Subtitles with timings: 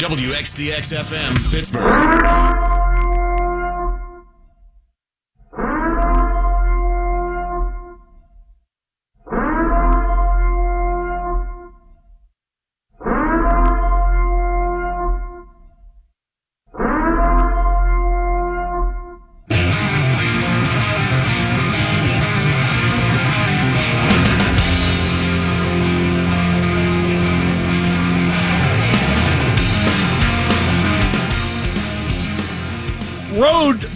[0.00, 2.69] WXDX FM, Pittsburgh.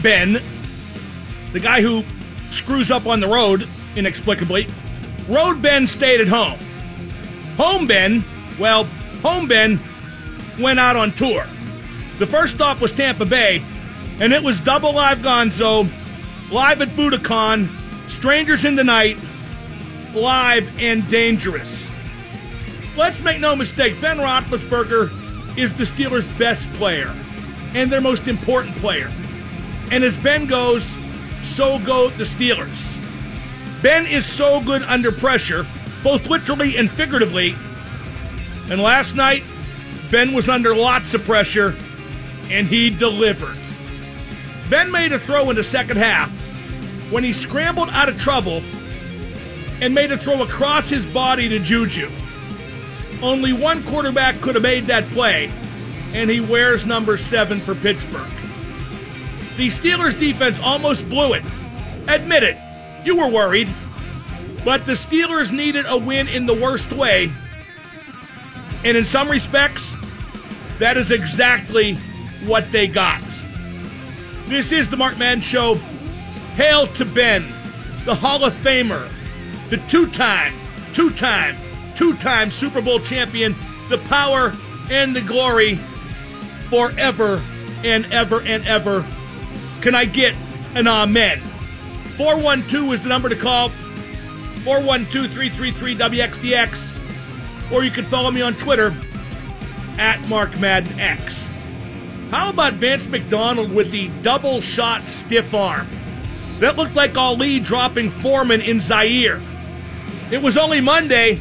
[0.04, 0.38] Ben,
[1.54, 2.04] the guy who
[2.50, 4.68] screws up on the road inexplicably,
[5.28, 6.58] Road Ben stayed at home.
[7.56, 8.22] Home Ben,
[8.60, 8.84] well,
[9.22, 9.80] Home Ben
[10.60, 11.46] went out on tour.
[12.18, 13.62] The first stop was Tampa Bay,
[14.20, 15.88] and it was double live Gonzo,
[16.52, 17.66] live at Budokan,
[18.10, 19.16] Strangers in the Night,
[20.12, 21.90] live and dangerous.
[22.94, 27.10] Let's make no mistake, Ben Roethlisberger is the Steelers' best player
[27.72, 29.10] and their most important player.
[29.90, 30.94] And as Ben goes,
[31.42, 32.90] so go the Steelers.
[33.82, 35.66] Ben is so good under pressure,
[36.02, 37.54] both literally and figuratively.
[38.70, 39.44] And last night,
[40.10, 41.74] Ben was under lots of pressure,
[42.50, 43.56] and he delivered.
[44.70, 46.30] Ben made a throw in the second half
[47.10, 48.62] when he scrambled out of trouble
[49.80, 52.10] and made a throw across his body to Juju.
[53.22, 55.50] Only one quarterback could have made that play,
[56.12, 58.30] and he wears number seven for Pittsburgh.
[59.56, 61.42] The Steelers defense almost blew it.
[62.08, 62.56] Admit it,
[63.04, 63.72] you were worried.
[64.64, 67.30] But the Steelers needed a win in the worst way.
[68.84, 69.94] And in some respects,
[70.78, 71.94] that is exactly
[72.44, 73.22] what they got.
[74.46, 75.74] This is the Mark Madden Show.
[76.56, 77.44] Hail to Ben,
[78.04, 79.08] the Hall of Famer,
[79.70, 80.54] the two time,
[80.92, 81.56] two time,
[81.96, 83.56] two time Super Bowl champion,
[83.88, 84.54] the power
[84.90, 85.76] and the glory
[86.68, 87.42] forever
[87.82, 89.04] and ever and ever.
[89.84, 90.34] Can I get
[90.74, 91.40] an amen?
[92.16, 93.68] 412 is the number to call.
[94.64, 97.70] 412 333 WXDX.
[97.70, 98.94] Or you can follow me on Twitter
[99.98, 101.50] at Mark Madden X.
[102.30, 105.86] How about Vance McDonald with the double shot stiff arm?
[106.60, 109.42] That looked like Ali dropping Foreman in Zaire.
[110.30, 111.38] It was only Monday,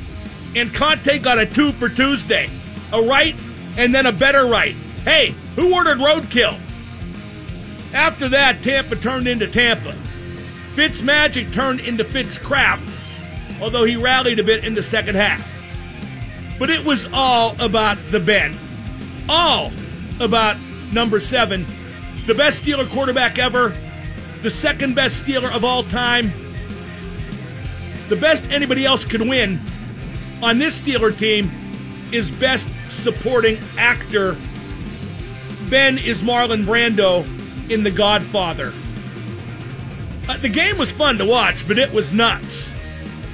[0.54, 2.50] and Conte got a two for Tuesday.
[2.92, 3.38] A right
[3.78, 4.76] and then a better right.
[5.06, 6.60] Hey, who ordered roadkill?
[7.94, 9.94] After that, Tampa turned into Tampa.
[10.76, 12.80] Fitz magic turned into Fitz crap,
[13.62, 15.48] although he rallied a bit in the second half.
[16.58, 18.58] But it was all about the Ben.
[19.30, 19.72] All
[20.20, 20.58] about
[20.92, 21.66] number seven,
[22.26, 23.76] the best Steeler quarterback ever,
[24.42, 26.32] the second best Steeler of all time,
[28.10, 29.62] the best anybody else could win
[30.42, 31.52] on this Steeler team
[32.12, 34.36] is best supporting actor.
[35.70, 37.26] Ben is Marlon Brando
[37.70, 38.74] in The Godfather.
[40.28, 42.74] Uh, the game was fun to watch, but it was nuts.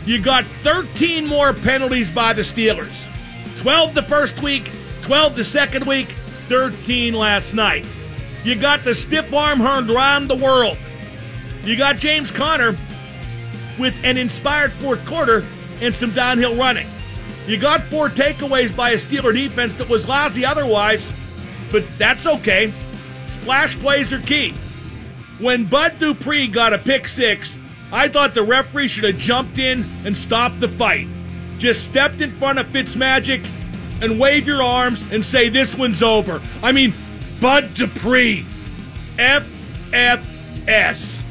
[0.06, 3.08] You got 13 more penalties by the Steelers
[3.58, 6.10] 12 the first week, 12 the second week,
[6.48, 7.86] 13 last night.
[8.44, 10.78] You got the stiff arm heard around the world.
[11.64, 12.78] You got James Conner
[13.78, 15.46] with an inspired fourth quarter
[15.82, 16.88] and some downhill running.
[17.48, 21.12] You got four takeaways by a Steeler defense that was lousy otherwise,
[21.72, 22.74] but that's okay.
[23.30, 24.54] Splash plays are key.
[25.40, 27.58] When Bud Dupree got a pick six,
[27.92, 31.08] I thought the referee should have jumped in and stopped the fight.
[31.58, 33.46] Just stepped in front of Fitzmagic
[34.02, 36.42] and wave your arms and say this one's over.
[36.62, 36.94] I mean,
[37.42, 38.46] Bud Dupree.
[39.18, 41.24] FFS.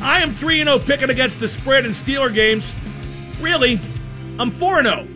[0.00, 2.74] I am 3 0 picking against the spread in Steeler games.
[3.40, 3.78] Really,
[4.38, 5.06] I'm 4 0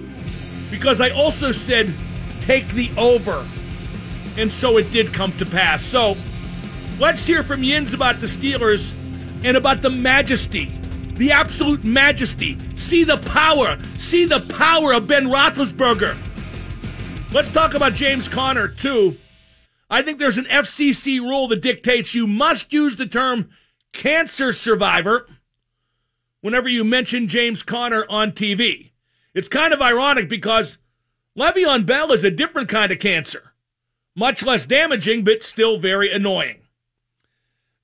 [0.70, 1.94] because I also said
[2.42, 3.46] take the over.
[4.36, 5.84] And so it did come to pass.
[5.84, 6.16] So
[6.98, 8.92] let's hear from Yins about the Steelers
[9.44, 10.66] and about the majesty,
[11.14, 12.58] the absolute majesty.
[12.76, 16.16] See the power, see the power of Ben Roethlisberger.
[17.32, 19.16] Let's talk about James Conner, too.
[19.90, 23.50] I think there's an FCC rule that dictates you must use the term
[23.92, 25.28] cancer survivor
[26.40, 28.90] whenever you mention James Conner on TV.
[29.34, 30.78] It's kind of ironic because
[31.38, 33.53] Le'Veon Bell is a different kind of cancer.
[34.16, 36.60] Much less damaging, but still very annoying.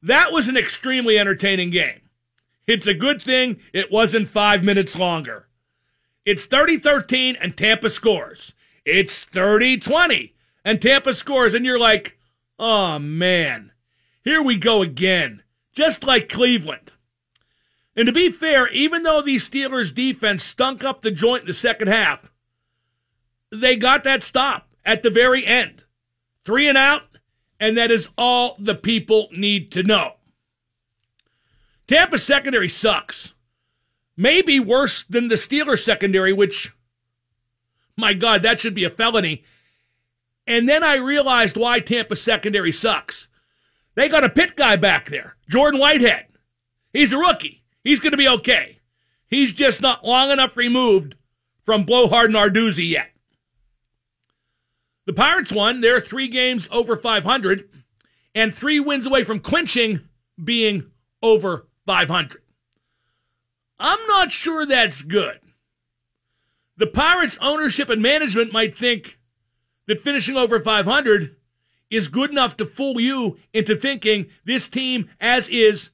[0.02, 2.00] That was an extremely entertaining game.
[2.66, 5.48] It's a good thing it wasn't five minutes longer.
[6.24, 8.54] It's 30 13 and Tampa scores.
[8.84, 10.34] It's 30 20
[10.64, 12.18] and Tampa scores, and you're like,
[12.58, 13.72] oh man,
[14.22, 15.42] here we go again,
[15.72, 16.92] just like Cleveland.
[17.96, 21.54] And to be fair, even though the Steelers defense stunk up the joint in the
[21.54, 22.30] second half,
[23.50, 24.68] they got that stop.
[24.84, 25.84] at the very end.
[26.44, 27.02] Three and out,
[27.58, 30.14] and that is all the people need to know.
[31.86, 33.34] Tampa secondary sucks.
[34.16, 36.72] Maybe worse than the Steelers secondary, which,
[37.96, 39.44] my God, that should be a felony.
[40.46, 43.28] And then I realized why Tampa secondary sucks.
[43.94, 46.26] They got a pit guy back there, Jordan Whitehead.
[46.92, 47.62] He's a rookie.
[47.82, 48.78] He's going to be okay.
[49.26, 51.16] He's just not long enough removed
[51.64, 53.10] from Blowhard Narduzzi yet.
[55.06, 55.80] The Pirates won.
[55.80, 57.68] They're three games over 500
[58.34, 60.00] and three wins away from clinching
[60.42, 60.90] being
[61.22, 62.42] over 500.
[63.78, 65.40] I'm not sure that's good.
[66.76, 69.18] The Pirates' ownership and management might think
[69.86, 71.36] that finishing over 500
[71.90, 75.90] is good enough to fool you into thinking this team, as is,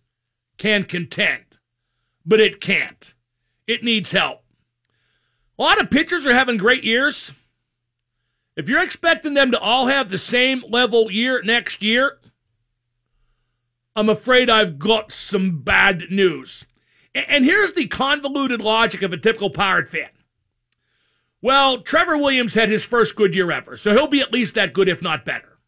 [0.59, 1.45] can contend.
[2.25, 3.15] But it can't.
[3.67, 4.43] It needs help.
[5.59, 7.33] A lot of pitchers are having great years.
[8.57, 12.19] If you're expecting them to all have the same level year next year,
[13.95, 16.65] I'm afraid I've got some bad news.
[17.15, 20.09] And here's the convoluted logic of a typical Pirate fan.
[21.43, 24.73] Well, Trevor Williams had his first good year ever, so he'll be at least that
[24.73, 25.59] good, if not better.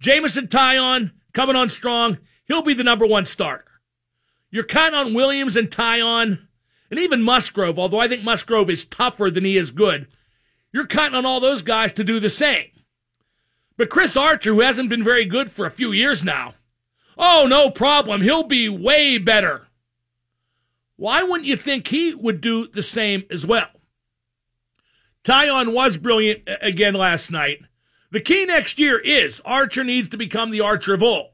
[0.00, 3.64] Jameson Taillon coming on strong, he'll be the number one starter.
[4.50, 6.46] You're counting on Williams and Taillon,
[6.90, 10.08] and even Musgrove, although I think Musgrove is tougher than he is good.
[10.74, 12.64] You're counting on all those guys to do the same.
[13.76, 16.54] But Chris Archer, who hasn't been very good for a few years now,
[17.16, 18.22] oh, no problem.
[18.22, 19.68] He'll be way better.
[20.96, 23.68] Why wouldn't you think he would do the same as well?
[25.22, 27.60] Taillon was brilliant again last night.
[28.10, 31.30] The key next year is Archer needs to become the Archer of old.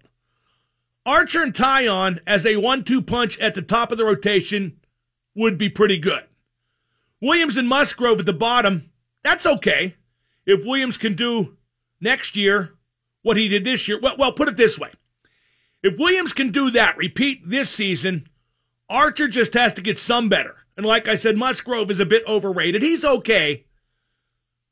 [1.07, 4.77] Archer and Taillon as a one-two punch at the top of the rotation
[5.35, 6.25] would be pretty good.
[7.23, 8.90] Williams and Musgrove at the bottom,
[9.23, 9.97] that's okay.
[10.47, 11.57] If Williams can do
[12.01, 12.75] next year
[13.23, 14.91] what he did this year, well, well, put it this way.
[15.83, 18.29] If Williams can do that, repeat this season,
[18.89, 20.57] Archer just has to get some better.
[20.77, 22.83] And like I said, Musgrove is a bit overrated.
[22.83, 23.65] He's okay,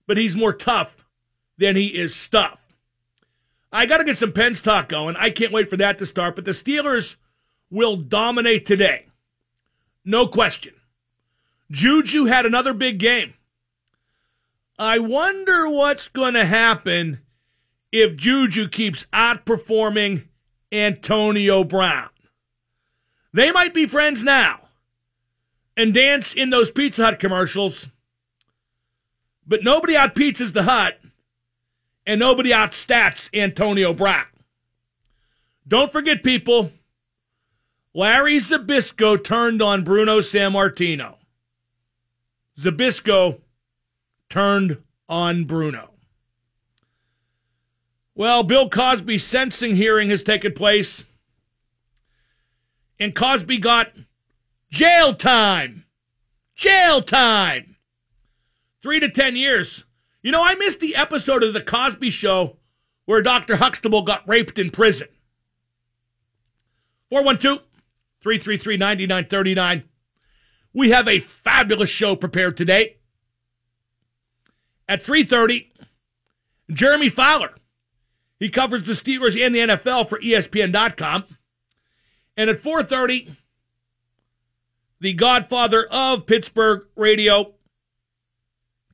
[0.07, 1.05] but he's more tough
[1.57, 2.59] than he is stuff.
[3.71, 5.17] I got to get some Pens talk going.
[5.17, 6.35] I can't wait for that to start.
[6.35, 7.17] But the Steelers
[7.71, 9.07] will dominate today.
[10.05, 10.75] No question.
[11.71, 13.35] Juju had another big game.
[14.79, 17.21] I wonder what's going to happen
[17.91, 20.27] if Juju keeps outperforming
[20.71, 22.11] Antonio Brown.
[23.33, 24.61] They might be friends now
[25.77, 27.89] and dance in those Pizza Hut commercials,
[29.47, 31.01] but nobody out pizzas the hut
[32.07, 34.27] and nobody outstats Antonio Brown.
[35.67, 36.73] Don't forget, people,
[37.95, 41.17] Larry Zbyszko turned on Bruno Sammartino.
[42.59, 43.41] Zbyszko
[44.29, 44.79] turned
[45.09, 45.91] on Bruno.
[48.15, 51.05] Well, Bill Cosby's sentencing hearing has taken place,
[52.99, 53.93] and Cosby got
[54.71, 55.85] jail time.
[56.55, 57.77] Jail time.
[58.83, 59.85] Three to ten years.
[60.23, 62.59] You know, I missed the episode of The Cosby Show
[63.09, 63.57] where Dr.
[63.57, 65.09] Huxtable got raped in prison.
[67.09, 67.61] 412
[68.21, 69.85] 333 9939.
[70.75, 72.98] We have a fabulous show prepared today.
[74.89, 75.71] At 3:30,
[76.71, 77.55] Jeremy Fowler.
[78.39, 81.25] He covers the Steelers and the NFL for ESPN.com.
[82.37, 83.37] And at 4:30,
[85.01, 87.55] the godfather of Pittsburgh radio,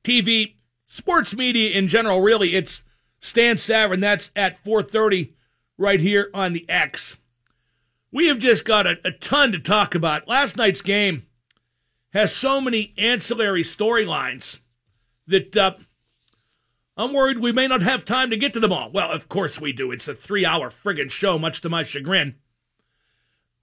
[0.03, 2.83] TV, sports media in general, really, it's
[3.19, 4.01] Stan Savran.
[4.01, 5.33] That's at 4:30
[5.77, 7.17] right here on the X.
[8.11, 10.27] We have just got a, a ton to talk about.
[10.27, 11.25] Last night's game
[12.13, 14.59] has so many ancillary storylines
[15.27, 15.73] that uh,
[16.97, 18.91] I'm worried we may not have time to get to them all.
[18.91, 19.91] Well, of course we do.
[19.91, 22.35] It's a three-hour friggin' show, much to my chagrin.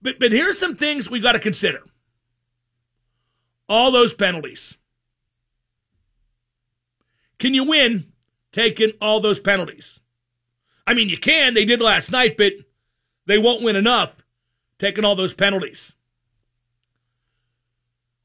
[0.01, 1.83] But but here's some things we got to consider.
[3.69, 4.77] All those penalties.
[7.39, 8.13] Can you win
[8.53, 10.01] taking all those penalties?
[10.87, 11.55] I mean, you can.
[11.55, 12.53] They did last night, but
[13.27, 14.25] they won't win enough
[14.79, 15.95] taking all those penalties.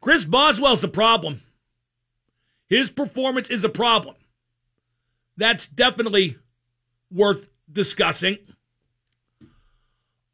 [0.01, 1.41] Chris Boswell's a problem.
[2.67, 4.15] His performance is a problem.
[5.37, 6.37] That's definitely
[7.11, 8.37] worth discussing.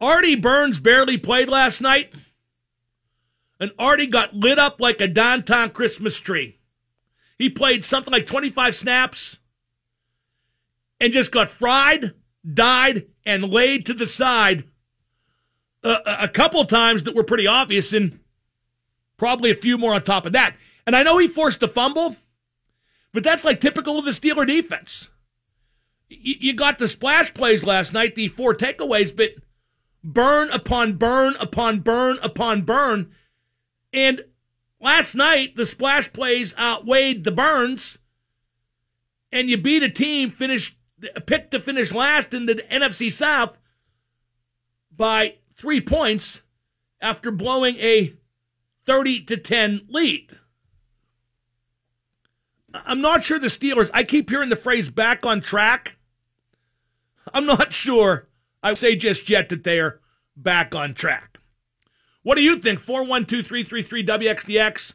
[0.01, 2.13] Artie Burns barely played last night,
[3.59, 6.59] and Artie got lit up like a downtown Christmas tree.
[7.37, 9.37] He played something like 25 snaps
[10.99, 12.13] and just got fried,
[12.51, 14.65] died, and laid to the side
[15.83, 18.19] a, a couple times that were pretty obvious, and
[19.17, 20.55] probably a few more on top of that.
[20.85, 22.15] And I know he forced a fumble,
[23.13, 25.09] But that's like typical of the Steeler defense.
[26.09, 29.31] You got the splash plays last night, the four takeaways, but
[30.03, 33.11] burn upon burn upon burn upon burn.
[33.91, 34.25] And
[34.79, 37.97] last night, the splash plays outweighed the burns,
[39.31, 40.75] and you beat a team, finished,
[41.25, 43.57] picked to finish last in the NFC South
[44.95, 46.41] by three points
[47.01, 48.13] after blowing a
[48.85, 50.37] 30 to 10 lead.
[52.73, 55.97] I'm not sure the Steelers, I keep hearing the phrase back on track.
[57.33, 58.27] I'm not sure
[58.61, 59.99] I say just yet that they are
[60.35, 61.39] back on track.
[62.23, 62.79] What do you think?
[62.79, 64.93] 412333 WXDX.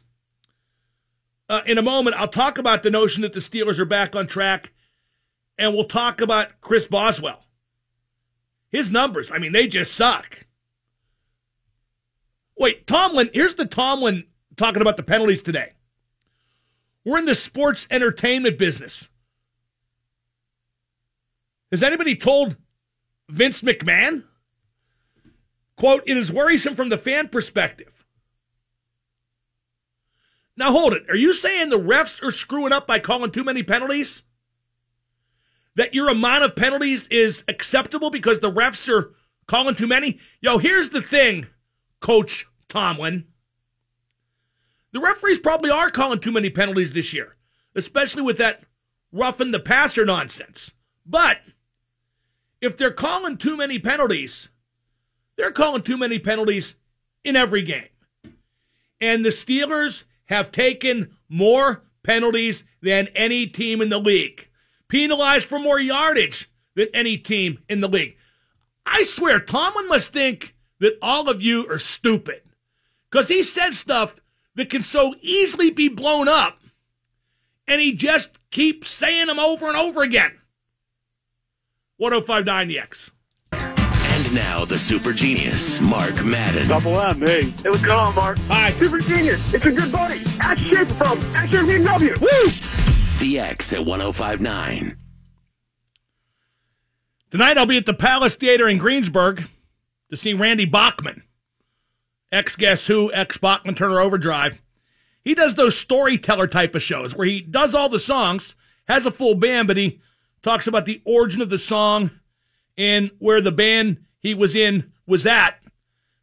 [1.47, 4.27] Uh, in a moment, I'll talk about the notion that the Steelers are back on
[4.27, 4.71] track,
[5.57, 7.45] and we'll talk about Chris Boswell.
[8.69, 10.45] His numbers, I mean, they just suck.
[12.57, 14.25] Wait, Tomlin, here's the Tomlin
[14.57, 15.73] talking about the penalties today.
[17.05, 19.07] We're in the sports entertainment business.
[21.71, 22.55] Has anybody told
[23.29, 24.23] Vince McMahon?
[25.75, 28.05] Quote, it is worrisome from the fan perspective.
[30.57, 31.03] Now hold it.
[31.09, 34.23] Are you saying the refs are screwing up by calling too many penalties?
[35.75, 39.13] That your amount of penalties is acceptable because the refs are
[39.47, 40.19] calling too many?
[40.41, 41.47] Yo, here's the thing,
[42.01, 43.28] Coach Tomlin.
[44.91, 47.35] The referees probably are calling too many penalties this year,
[47.75, 48.63] especially with that
[49.11, 50.71] roughing the passer nonsense.
[51.05, 51.37] But
[52.61, 54.49] if they're calling too many penalties,
[55.37, 56.75] they're calling too many penalties
[57.23, 57.87] in every game.
[58.99, 64.49] And the Steelers have taken more penalties than any team in the league,
[64.87, 68.15] penalized for more yardage than any team in the league.
[68.85, 72.41] I swear, Tomlin must think that all of you are stupid
[73.09, 74.15] because he says stuff
[74.59, 76.59] that can so easily be blown up,
[77.67, 80.33] and he just keeps saying them over and over again.
[81.97, 83.11] 1059 The X.
[83.51, 86.67] And now the super genius, Mark Madden.
[86.67, 87.43] Double M, hey.
[87.43, 88.37] Hey, what's going on, Mark?
[88.49, 88.71] Hi.
[88.71, 89.53] Super genius.
[89.53, 90.21] It's a good buddy.
[90.41, 92.19] Ask Shaper from Action BMW.
[92.19, 93.19] Woo!
[93.19, 94.97] The X at 1059.
[97.31, 99.47] Tonight I'll be at the Palace Theater in Greensburg
[100.09, 101.23] to see Randy Bachman,
[102.31, 104.61] ex Guess Who, ex Bachman Turner Overdrive.
[105.23, 108.55] He does those storyteller type of shows where he does all the songs,
[108.87, 110.01] has a full band, but he
[110.41, 112.11] talks about the origin of the song
[112.77, 115.59] and where the band he was in was at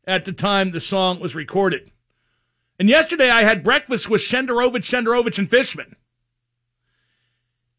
[0.06, 1.90] at the time the song was recorded.
[2.78, 5.96] And yesterday I had breakfast with Shenderovich, Shenderovich, and Fishman.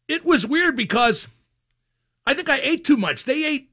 [0.06, 1.28] It was weird because
[2.26, 3.24] I think I ate too much.
[3.24, 3.70] They ate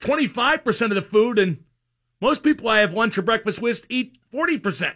[0.00, 1.64] 25% of the food, and
[2.20, 4.94] most people I have lunch or breakfast with eat 40%.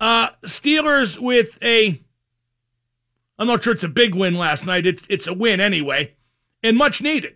[0.00, 2.00] Uh, Steelers with a,
[3.38, 4.86] I'm not sure it's a big win last night.
[4.86, 6.14] It's, it's a win anyway,
[6.62, 7.34] and much needed.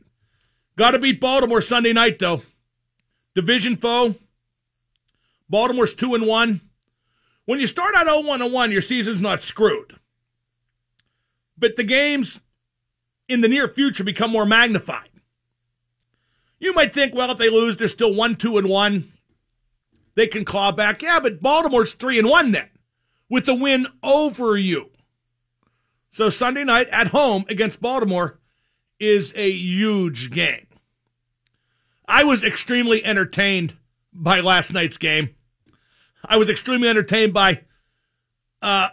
[0.76, 2.42] Got to beat Baltimore Sunday night, though.
[3.34, 4.16] Division foe.
[5.48, 6.60] Baltimore's 2 and 1.
[7.44, 9.96] When you start out 0 1 1, your season's not screwed.
[11.56, 12.40] But the games
[13.28, 15.08] in the near future become more magnified.
[16.58, 19.12] You might think, well, if they lose, they're still 1 2 and 1.
[20.14, 21.02] They can claw back.
[21.02, 22.68] Yeah, but Baltimore's 3 and 1 then,
[23.28, 24.90] with the win over you.
[26.10, 28.38] So Sunday night at home against Baltimore
[28.98, 30.66] is a huge game.
[32.08, 33.76] I was extremely entertained
[34.12, 35.34] by last night's game.
[36.24, 37.62] I was extremely entertained by
[38.62, 38.88] uh,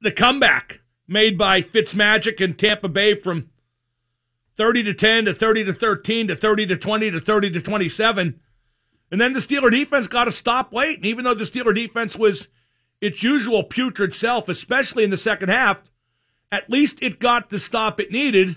[0.00, 3.50] the comeback made by Fitzmagic and Tampa Bay from
[4.60, 8.40] 30 to 10 to 30 to 13 to 30 to 20 to 30 to 27.
[9.10, 10.98] And then the Steeler defense got to stop late.
[10.98, 12.48] And even though the Steeler defense was
[13.00, 15.78] its usual putrid self, especially in the second half,
[16.52, 18.56] at least it got the stop it needed.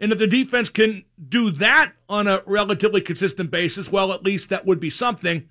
[0.00, 4.48] And if the defense can do that on a relatively consistent basis, well, at least
[4.48, 5.46] that would be something.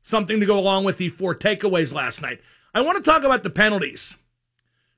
[0.00, 2.40] Something to go along with the four takeaways last night.
[2.72, 4.16] I want to talk about the penalties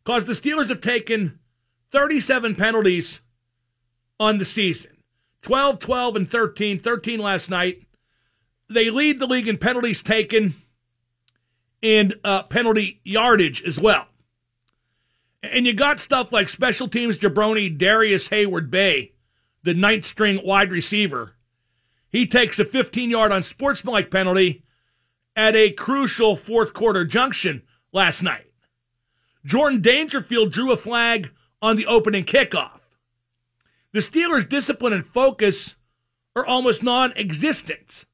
[0.04, 1.40] because the Steelers have taken
[1.90, 3.20] 37 penalties
[4.20, 4.92] on the season
[5.42, 6.78] 12, 12, and 13.
[6.78, 7.86] 13 last night.
[8.68, 10.54] They lead the league in penalties taken
[11.82, 14.06] and uh, penalty yardage as well.
[15.42, 19.14] And you got stuff like special teams jabroni Darrius Heyward-Bey,
[19.62, 21.34] the ninth string wide receiver.
[22.10, 24.62] He takes a 15 yard unsportsmanlike penalty
[25.34, 27.62] at a crucial fourth quarter junction
[27.92, 28.52] last night.
[29.44, 31.30] Jordan Dangerfield drew a flag
[31.62, 32.79] on the opening kickoff.
[33.92, 35.74] The Steelers' discipline and focus
[36.36, 38.04] are almost non existent.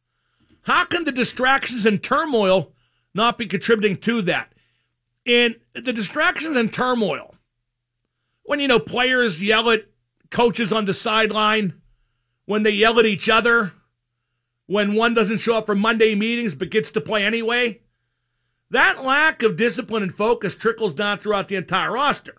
[0.62, 2.72] How can the distractions and turmoil
[3.14, 4.52] not be contributing to that?
[5.26, 7.34] And the distractions and turmoil,
[8.44, 9.86] when, you know, players yell at
[10.30, 11.74] coaches on the sideline,
[12.46, 13.72] when they yell at each other,
[14.66, 17.80] when one doesn't show up for Monday meetings but gets to play anyway,
[18.70, 22.34] that lack of discipline and focus trickles down throughout the entire roster.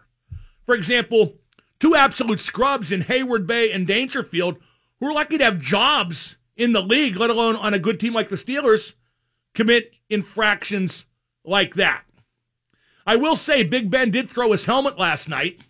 [0.65, 1.35] For example,
[1.79, 4.57] two absolute scrubs in Heyward-Bey and Dangerfield
[4.99, 8.13] who are lucky to have jobs in the league, let alone on a good team
[8.13, 8.93] like the Steelers,
[9.53, 11.05] commit infractions
[11.43, 12.03] like that.
[13.05, 15.61] I will say Big Ben did throw his helmet last night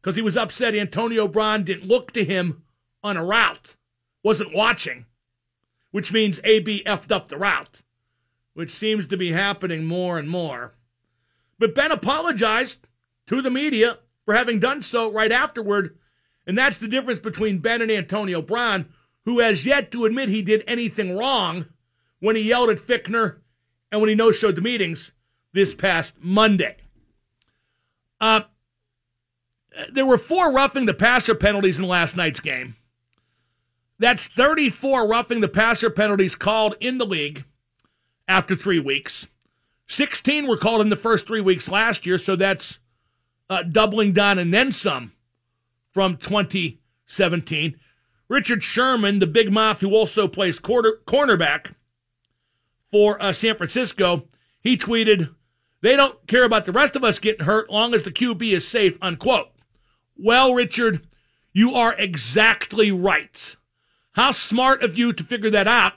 [0.00, 2.62] because he was upset Antonio Brown didn't look to him
[3.02, 3.74] on a route,
[4.22, 5.06] wasn't watching,
[5.92, 7.82] which means AB effed up the route,
[8.54, 10.74] which seems to be happening more and more.
[11.58, 12.86] But Ben apologized
[13.28, 15.96] to the media for having done so right afterward,
[16.46, 18.84] and that's the difference between Ben and Antonio Brown,
[19.24, 21.64] who has yet to admit he did anything wrong
[22.20, 23.38] when he yelled at Fichtner
[23.90, 25.12] and when he no showed the meetings
[25.54, 26.76] this past Monday.
[28.20, 28.42] Uh,
[29.94, 32.76] there were four roughing the passer penalties in last night's game.
[33.98, 37.46] That's 34 roughing the passer penalties called in the league
[38.28, 39.26] after three weeks.
[39.86, 42.78] 16 were called in the first three weeks last year, so that's
[43.50, 45.12] uh, doubling down and then some
[45.92, 47.78] from 2017.
[48.28, 51.74] Richard Sherman, the big mouth who also plays quarter, cornerback
[52.90, 54.24] for uh, San Francisco,
[54.60, 55.34] he tweeted,
[55.80, 58.68] They don't care about the rest of us getting hurt long as the QB is
[58.68, 59.48] safe, unquote.
[60.16, 61.06] Well, Richard,
[61.52, 63.56] you are exactly right.
[64.12, 65.94] How smart of you to figure that out.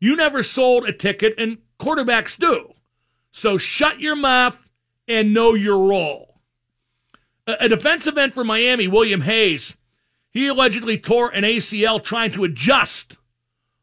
[0.00, 2.72] You never sold a ticket, and quarterbacks do.
[3.30, 4.68] So shut your mouth
[5.06, 6.33] and know your role.
[7.46, 9.76] A, defensive end for Miami, William Hayes,
[10.30, 13.16] he allegedly tore an ACL trying to adjust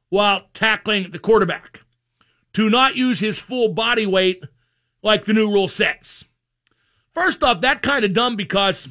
[0.10, 1.82] while tackling the quarterback
[2.54, 4.44] to not use his full body weight
[5.04, 6.26] like the new rule says.
[7.14, 8.90] First off, that kind of dumb because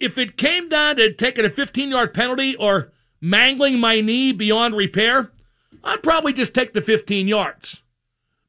[0.00, 4.76] if it came down to taking a 15 yard penalty or mangling my knee beyond
[4.76, 5.30] repair,
[5.84, 7.82] I'd probably just take the 15 yards.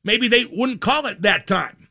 [0.03, 1.86] Maybe they wouldn't call it that time.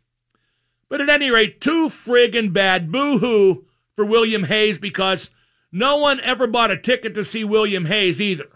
[0.89, 2.93] But at any rate, too friggin' bad.
[2.93, 5.31] Boo hoo for William Hayes because
[5.73, 8.49] no one ever bought a ticket to see William Hayes either.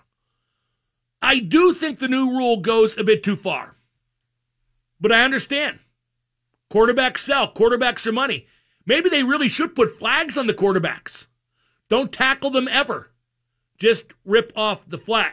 [1.23, 3.77] I do think the new rule goes a bit too far.
[5.01, 5.81] But I understand.
[6.73, 8.47] Quarterbacks sell, quarterbacks are money.
[8.87, 11.27] Maybe they really should put flags on the quarterbacks.
[11.89, 13.11] Don't tackle them ever.
[13.79, 15.33] Just rip off the flag.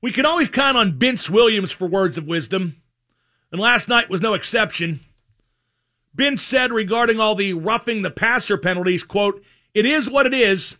[0.00, 2.76] We can always count on Vince Williams for words of wisdom,
[3.50, 5.00] and last night was no exception.
[6.14, 9.42] Vince said regarding all the roughing the passer penalties, quote,
[9.74, 10.76] it is what it is.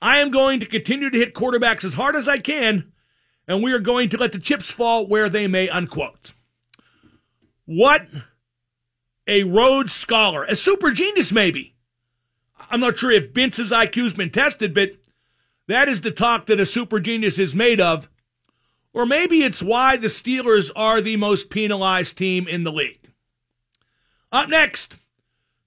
[0.00, 2.92] I am going to continue to hit quarterbacks as hard as I can,
[3.46, 6.32] and we are going to let the chips fall where they may, unquote.
[7.64, 8.06] What
[9.26, 11.74] a Rhodes Scholar, a super genius, maybe.
[12.70, 14.92] I'm not sure if Vince's IQ's been tested, but
[15.66, 18.08] that is the talk that a super genius is made of.
[18.92, 23.07] Or maybe it's why the Steelers are the most penalized team in the league.
[24.30, 24.96] Up next,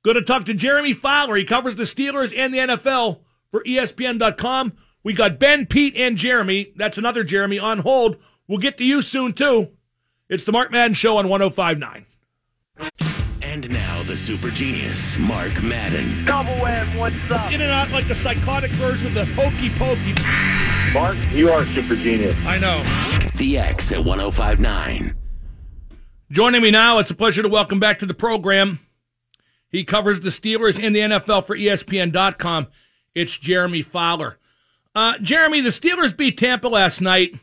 [0.03, 1.35] going to talk to Jeremy Fowler.
[1.35, 3.19] He covers the Steelers and the NFL
[3.49, 4.73] for ESPN.com.
[5.03, 6.73] We got Ben, Pete, and Jeremy.
[6.75, 8.17] That's another Jeremy on hold.
[8.47, 9.69] We'll get to you soon, too.
[10.29, 12.05] It's the Mark Madden Show on 1059.
[13.43, 16.25] And now the super genius, Mark Madden.
[16.25, 17.51] Double M, what's up?
[17.51, 20.13] In and out like the psychotic version of the hokey pokey.
[20.93, 22.37] Mark, you are a super genius.
[22.45, 22.81] I know.
[23.37, 25.15] The X at 1059.
[26.31, 28.79] Joining me now, it's a pleasure to welcome back to the program.
[29.67, 32.67] He covers the Steelers and the NFL for ESPN.com.
[33.13, 34.37] It's Jeremy Fowler.
[34.95, 37.37] Uh, Jeremy, the Steelers beat Tampa last night,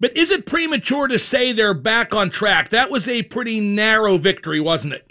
[0.00, 2.70] but is it premature to say they're back on track?
[2.70, 5.06] That was a pretty narrow victory, wasn't it?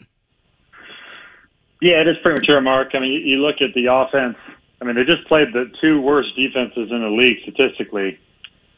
[1.81, 2.89] Yeah, it is premature, Mark.
[2.93, 4.35] I mean, you, look at the offense.
[4.81, 8.19] I mean, they just played the two worst defenses in the league statistically,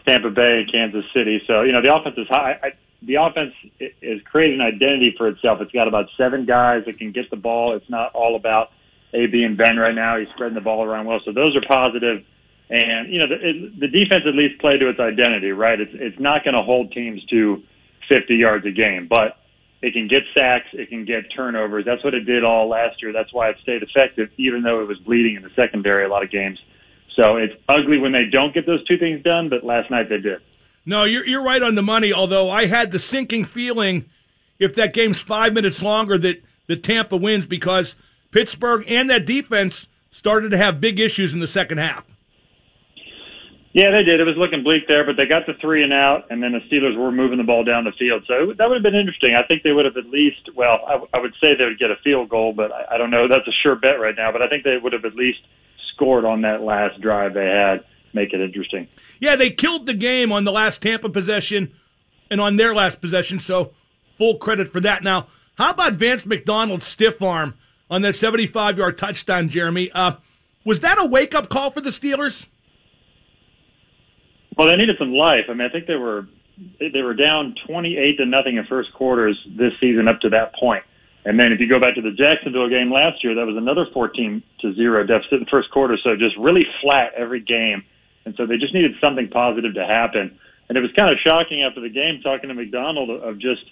[0.07, 1.41] Tampa Bay and Kansas City.
[1.47, 2.60] So, you know, the offense is high.
[2.62, 5.60] I, the offense has created an identity for itself.
[5.62, 7.75] It's got about seven guys that can get the ball.
[7.75, 8.69] It's not all about
[9.13, 10.17] AB and Ben right now.
[10.17, 11.19] He's spreading the ball around well.
[11.23, 12.23] So those are positive.
[12.69, 15.79] And, you know, the, the defense at least played to its identity, right?
[15.79, 17.63] It's, it's not going to hold teams to
[18.10, 19.38] 50 yards a game, but
[19.81, 20.67] it can get sacks.
[20.73, 21.86] It can get turnovers.
[21.86, 23.13] That's what it did all last year.
[23.13, 26.23] That's why it stayed effective, even though it was bleeding in the secondary a lot
[26.23, 26.60] of games.
[27.15, 30.19] So it's ugly when they don't get those two things done, but last night they
[30.19, 30.41] did.
[30.88, 34.06] No, you're, you're right on the money, although I had the sinking feeling
[34.58, 37.93] if that game's five minutes longer that, that Tampa wins because
[38.32, 42.06] Pittsburgh and that defense started to have big issues in the second half.
[43.73, 44.21] Yeah, they did.
[44.21, 46.63] It was looking bleak there, but they got the three and out, and then the
[46.71, 48.23] Steelers were moving the ball down the field.
[48.26, 49.36] So that would have been interesting.
[49.36, 51.91] I think they would have at least, well, I, I would say they would get
[51.91, 53.28] a field goal, but I, I don't know.
[53.28, 54.32] That's a sure bet right now.
[54.32, 55.39] But I think they would have at least
[55.93, 58.88] scored on that last drive they had, make it interesting.
[59.20, 61.74] Yeah, they killed the game on the last Tampa possession
[62.30, 63.72] and on their last possession, so
[64.17, 65.04] full credit for that.
[65.04, 67.56] Now, how about Vance McDonald's stiff arm
[67.89, 69.91] on that 75 yard touchdown, Jeremy?
[69.91, 70.13] Uh,
[70.65, 72.46] was that a wake up call for the Steelers?
[74.58, 75.46] Well, they needed some life.
[75.50, 76.28] I mean, I think they were
[76.80, 80.84] they were down 28 to nothing in first quarters this season up to that point.
[81.24, 83.86] And then if you go back to the Jacksonville game last year, that was another
[83.93, 85.98] 14 to 0 deficit in the first quarter.
[86.04, 87.84] So just really flat every game.
[88.28, 90.38] And so they just needed something positive to happen.
[90.68, 93.63] And it was kind of shocking after the game talking to McDonald of just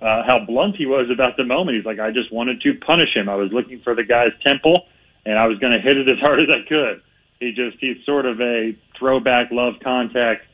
[0.00, 1.76] uh, how blunt he was about the moment.
[1.76, 3.28] He's like, I just wanted to punish him.
[3.28, 4.86] I was looking for the guy's temple
[5.26, 7.02] and I was going to hit it as hard as I could.
[7.40, 10.46] He just, he's sort of a throwback love contact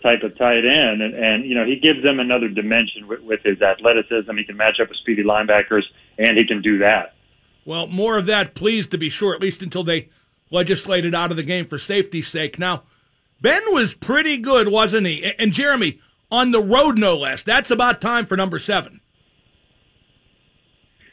[0.00, 3.40] type of tight end, and, and you know he gives them another dimension with, with
[3.42, 4.30] his athleticism.
[4.36, 5.82] He can match up with speedy linebackers,
[6.18, 7.14] and he can do that.
[7.64, 10.08] Well, more of that, please, to be sure, at least until they
[10.50, 12.58] legislated out of the game for safety's sake.
[12.58, 12.84] Now,
[13.40, 15.32] Ben was pretty good, wasn't he?
[15.38, 17.42] And Jeremy, on the road, no less.
[17.42, 19.00] That's about time for number seven.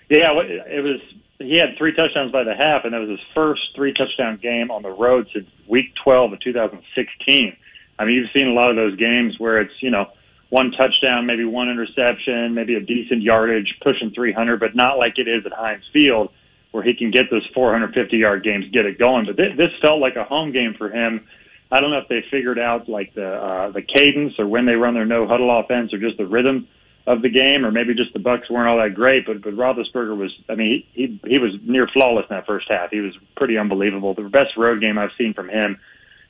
[0.10, 1.02] Yeah, it was.
[1.40, 4.72] He had three touchdowns by the half, and that was his first three touchdown game
[4.72, 7.58] on the road since Week 12 of 2016.
[8.00, 10.06] I mean, you've seen a lot of those games where it's, you know,
[10.50, 15.28] one touchdown, maybe one interception, maybe a decent yardage, pushing 300, but not like it
[15.28, 16.30] is at Heinz Field
[16.72, 19.26] where he can get those 450 yard games, get it going.
[19.26, 21.26] But th- this felt like a home game for him.
[21.72, 24.74] I don't know if they figured out like the uh, the cadence or when they
[24.74, 26.68] run their no huddle offense or just the rhythm
[27.08, 29.26] of the game, or maybe just the Bucks weren't all that great.
[29.26, 32.90] But but Roethlisberger was, I mean, he he, was near flawless in that first half.
[32.92, 34.14] He was pretty unbelievable.
[34.14, 35.78] The best road game I've seen from him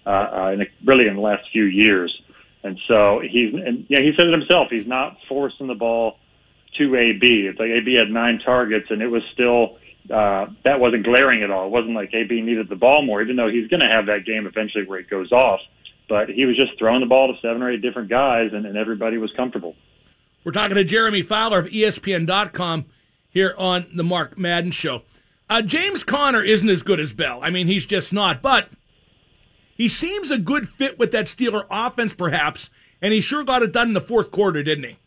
[0.06, 2.21] uh, uh, in, really in the last few years.
[2.63, 4.69] And so he's, and yeah, he said it himself.
[4.71, 6.17] He's not forcing the ball
[6.78, 7.48] to AB.
[7.48, 9.78] It's like AB had nine targets, and it was still
[10.12, 11.68] uh, that wasn't glaring at all.
[11.68, 14.26] It wasn't like AB needed the ball more, even though he's going to have that
[14.26, 15.60] game eventually where it goes off.
[16.08, 18.78] But he was just throwing the ball to seven or eight different guys, and, and
[18.78, 19.76] everybody was comfortable.
[20.44, 22.86] We're talking to Jeremy Fowler of ESPN.com
[23.30, 25.02] here on the Mark Madden Show.
[25.50, 27.39] Uh, James Conner isn't as good as Bell.
[27.41, 28.41] I mean, he's just not.
[28.41, 28.70] But
[29.76, 32.70] he seems a good fit with that Steeler offense, perhaps,
[33.02, 35.00] and he sure got it done in the fourth quarter, didn't he?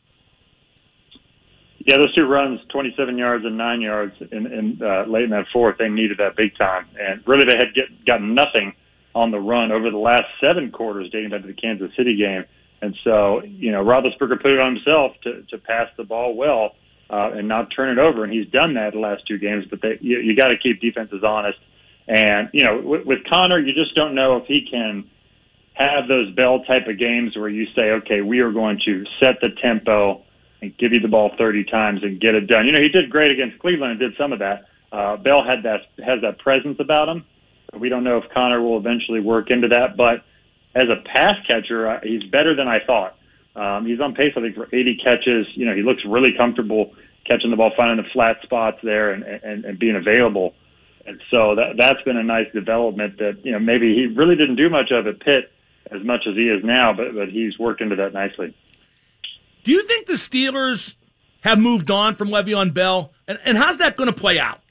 [1.88, 5.46] Yeah, those two runs, 27 yards and nine yards, in, in uh, late in that
[5.52, 8.74] fourth, they needed that big time, and really they had get, gotten nothing
[9.14, 12.44] on the run over the last seven quarters, dating back to the Kansas City game.
[12.82, 16.76] And so, you know, Roethlisberger put it on himself to to pass the ball well
[17.10, 19.64] uh, and not turn it over, and he's done that the last two games.
[19.68, 21.58] But they, you, you got to keep defenses honest
[22.08, 25.04] and, you know, with, with Conner, you just don't know if he can
[25.74, 29.36] have those Bell type of games where you say, okay, we are going to set
[29.42, 30.24] the tempo
[30.60, 32.66] and give you the ball 30 times and get it done.
[32.66, 34.66] You know, he did great against Cleveland and did some of that.
[34.90, 37.24] Uh, Bell had that, has that presence about him.
[37.78, 40.24] We don't know if Conner will eventually work into that, but
[40.74, 43.16] as a pass catcher, uh, he's better than I thought.
[43.54, 45.46] Um, he's on pace, I think, for 80 catches.
[45.54, 46.94] You know, he looks really comfortable
[47.26, 50.54] catching the ball, finding the flat spots there and, and, and being available.
[51.06, 54.56] And so that that's been a nice development that you know maybe he really didn't
[54.56, 55.50] do much of at Pitt
[55.90, 58.54] as much as he is now, but but he's worked into that nicely.
[59.68, 60.94] Do you think the Steelers
[61.42, 64.62] have moved on from Le'Veon Bell, and, and how's that going to play out?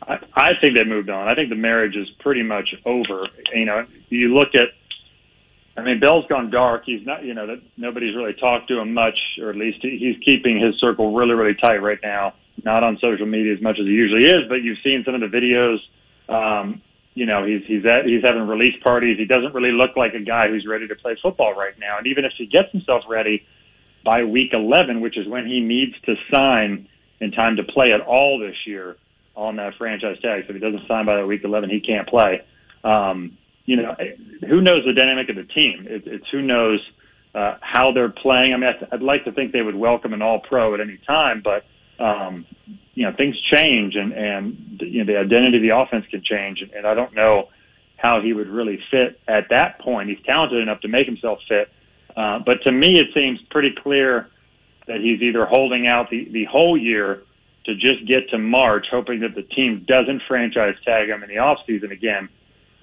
[0.00, 1.26] I, I think they moved on.
[1.26, 3.26] I think the marriage is pretty much over.
[3.52, 4.68] You know, you look at
[5.76, 6.84] I mean, Bell's gone dark.
[6.86, 10.14] He's not, you know, that nobody's really talked to him much, or at least he's
[10.24, 13.86] keeping his circle really, really tight right now not on social media as much as
[13.86, 15.78] he usually is, but you've seen some of the videos.
[16.28, 16.82] Um,
[17.14, 19.18] you know, he's he's at, he's having release parties.
[19.18, 21.98] He doesn't really look like a guy who's ready to play football right now.
[21.98, 23.44] And even if he gets himself ready
[24.04, 26.88] by week 11, which is when he needs to sign
[27.20, 28.96] in time to play at all this year
[29.36, 32.08] on that franchise tag, so if he doesn't sign by that week 11, he can't
[32.08, 32.40] play.
[32.82, 33.94] Um, you know,
[34.48, 35.86] who knows the dynamic of the team?
[35.88, 36.80] It, it's who knows
[37.34, 38.54] uh, how they're playing.
[38.54, 41.42] I mean, I'd like to think they would welcome an All Pro at any time,
[41.44, 41.64] but
[42.02, 42.46] um,
[42.94, 46.60] you know, things change and, and, you know, the identity of the offense can change.
[46.60, 47.48] And, and I don't know
[47.96, 50.10] how he would really fit at that point.
[50.10, 51.72] He's talented enough to make himself fit.
[52.16, 54.28] Uh, but to me, it seems pretty clear
[54.86, 57.22] that he's either holding out the, the whole year
[57.64, 61.38] to just get to March, hoping that the team doesn't franchise tag him in the
[61.38, 62.28] off season again,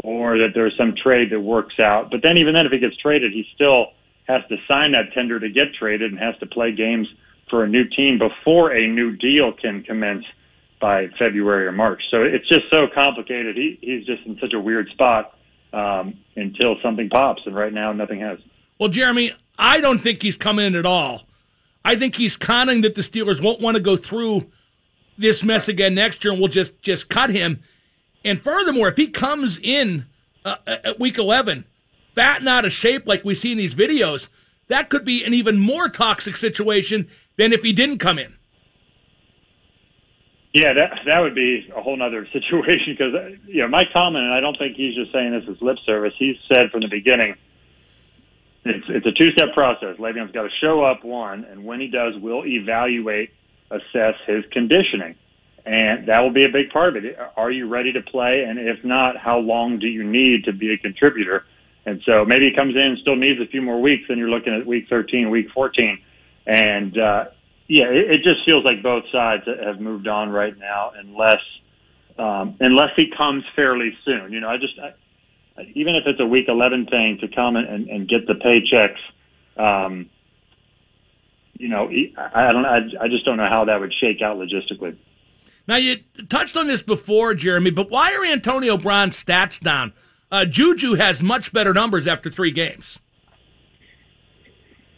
[0.03, 2.09] or that there's some trade that works out.
[2.09, 3.91] But then even then, if he gets traded, he still
[4.27, 7.07] has to sign that tender to get traded and has to play games–
[7.49, 10.25] for a new team before a new deal can commence
[10.79, 12.01] by February or March.
[12.09, 13.57] So it's just so complicated.
[13.57, 15.35] He he's just in such a weird spot.
[15.73, 17.41] um, until something pops.
[17.45, 18.39] And right now, nothing has.
[18.79, 21.23] Well, Jeremy, I don't think he's coming in at all.
[21.83, 24.49] I think he's conning that the Steelers won't want to go through
[25.17, 27.61] this mess again next year, and we'll just just cut him.
[28.23, 30.05] And furthermore, if he comes in
[30.45, 31.65] uh, at week 11,
[32.15, 34.27] fat and out of shape like we see in these videos,
[34.67, 37.07] that could be an even more toxic situation
[37.39, 38.35] than if he didn't come in.
[40.53, 44.23] Yeah, that that would be a whole other situation because uh, you know Mike Tomlin,
[44.23, 46.13] and I don't think he's just saying this as lip service.
[46.19, 47.35] He's said from the beginning
[48.65, 49.95] it's it's a two step process.
[49.97, 53.31] Le'Veon's got to show up one, and when he does, we'll evaluate,
[53.71, 55.15] assess his conditioning,
[55.65, 57.17] and that will be a big part of it.
[57.37, 58.43] Are you ready to play?
[58.47, 61.45] And if not, how long do you need to be a contributor?
[61.85, 64.29] And so maybe he comes in and still needs a few more weeks, and you're
[64.29, 65.99] looking at week 13, week 14,
[66.45, 67.25] and uh,
[67.67, 71.41] yeah, it, it just feels like both sides have moved on right now, unless
[72.17, 74.33] um, unless he comes fairly soon.
[74.33, 74.93] You know, I just I,
[75.75, 78.99] even if it's a week 11 thing to come and, and get the paychecks.
[79.61, 80.09] Um,
[81.53, 82.65] you know, I, I don't.
[82.65, 84.97] I, I just don't know how that would shake out logistically.
[85.67, 85.97] Now you
[86.29, 89.93] touched on this before, Jeremy, but why are Antonio Brown's stats down?
[90.31, 92.99] Uh, Juju has much better numbers after three games.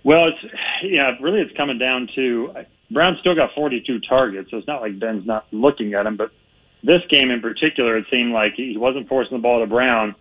[0.04, 2.54] Well, it's yeah, really it's coming down to
[2.90, 6.18] Brown still got 42 targets, so it's not like Ben's not looking at him.
[6.18, 6.32] But
[6.84, 10.16] this game in particular, it seemed like he wasn't forcing the ball to Brown,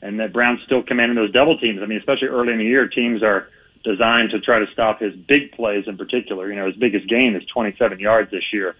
[0.00, 1.80] and that Brown's still commanding those double teams.
[1.82, 3.48] I mean, especially early in the year, teams are
[3.84, 6.48] designed to try to stop his big plays in particular.
[6.50, 8.74] You know, his biggest gain is 27 yards this year.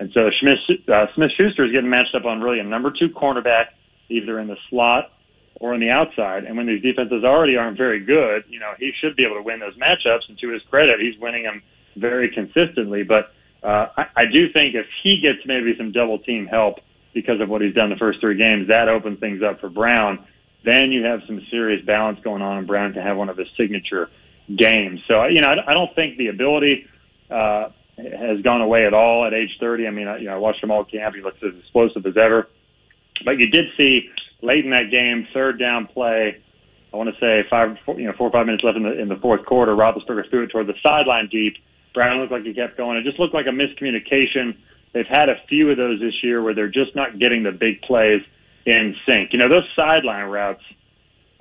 [0.00, 3.08] And so Smith, uh, Smith Schuster is getting matched up on really a number two
[3.08, 3.66] cornerback,
[4.08, 5.12] either in the slot
[5.60, 6.44] or on the outside.
[6.44, 9.42] And when these defenses already aren't very good, you know, he should be able to
[9.42, 10.28] win those matchups.
[10.28, 11.62] And to his credit, he's winning them
[11.96, 13.02] very consistently.
[13.02, 16.78] But uh, I, I do think if he gets maybe some double team help
[17.12, 20.24] because of what he's done the first three games, that opens things up for Brown.
[20.64, 23.48] Then you have some serious balance going on, and Brown can have one of his
[23.56, 24.10] signature
[24.54, 25.00] games.
[25.08, 26.86] So, you know, I, I don't think the ability
[27.30, 29.86] uh, has gone away at all at age 30.
[29.86, 31.16] I mean, I, you know, I watched him all camp.
[31.16, 32.48] He looks as explosive as ever.
[33.24, 34.10] But you did see
[34.42, 36.42] late in that game, third down play.
[36.92, 38.98] I want to say five, four, you know, four or five minutes left in the
[38.98, 39.74] in the fourth quarter.
[39.74, 41.56] Roethlisberger threw it toward the sideline deep.
[41.94, 42.96] Brown looked like he kept going.
[42.96, 44.56] It just looked like a miscommunication.
[44.94, 47.82] They've had a few of those this year where they're just not getting the big
[47.82, 48.22] plays
[48.64, 49.32] in sync.
[49.32, 50.62] You know, those sideline routes.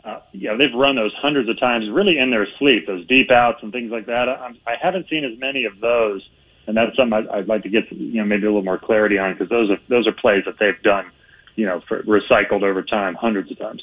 [0.03, 2.87] Uh, you know, they've run those hundreds of times, really in their sleep.
[2.87, 4.29] Those deep outs and things like that.
[4.29, 6.21] I, I haven't seen as many of those,
[6.65, 9.17] and that's something I'd, I'd like to get you know maybe a little more clarity
[9.17, 11.11] on because those are those are plays that they've done
[11.57, 13.81] you know, for, recycled over time hundreds of times.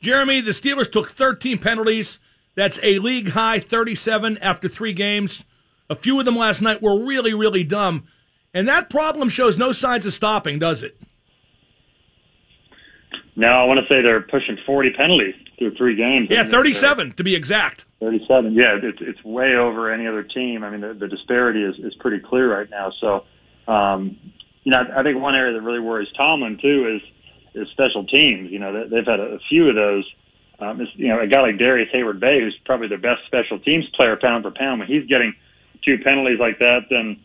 [0.00, 2.18] Jeremy, the Steelers took 13 penalties.
[2.56, 5.44] That's a league high 37 after three games.
[5.88, 8.04] A few of them last night were really, really dumb.
[8.52, 10.98] And that problem shows no signs of stopping, does it?
[13.36, 16.28] No, I want to say they're pushing 40 penalties through three games.
[16.30, 17.84] Yeah, 37 to be exact.
[18.00, 18.52] 37.
[18.52, 20.64] Yeah, it's it's way over any other team.
[20.64, 22.92] I mean, the, the disparity is is pretty clear right now.
[23.00, 24.18] So, um,
[24.64, 27.02] you know, I think one area that really worries Tomlin too is
[27.54, 28.50] is special teams.
[28.50, 30.04] You know, they've had a few of those.
[30.58, 33.84] Um, it's, you know, a guy like Darrius Heyward-Bey, who's probably their best special teams
[33.98, 35.34] player pound for pound, when he's getting
[35.84, 37.18] two penalties like that, then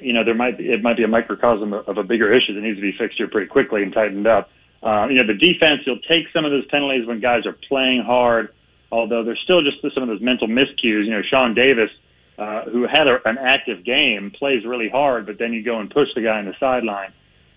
[0.00, 2.54] you know there might be it might be a microcosm of, of a bigger issue
[2.54, 4.48] that needs to be fixed here pretty quickly and tightened up.
[4.82, 8.02] Uh, you know, the defense you'll take some of those penalties when guys are playing
[8.06, 8.48] hard,
[8.92, 11.04] although there's still just some of those mental miscues.
[11.04, 11.90] You know, Sean Davis
[12.38, 15.90] uh, who had a, an active game, plays really hard, but then you go and
[15.90, 17.12] push the guy on the sideline,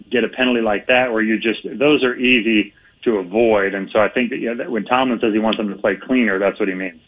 [0.10, 3.74] get a penalty like that, where you just those are easy to avoid.
[3.74, 5.96] And so I think that, yeah, that when Tomlin says he wants them to play
[5.96, 7.02] cleaner, that's what he means.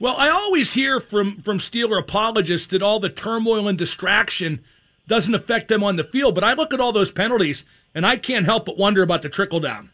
[0.00, 4.64] Well, I always hear from from Steeler apologists that all the turmoil and distraction
[5.06, 7.64] doesn't affect them on the field, but I look at all those penalties
[7.94, 9.90] and I can't help but wonder about the trickle down.